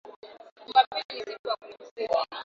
Kukaanga 0.63 0.97
viungo 1.09 1.53
vyako 1.95 2.37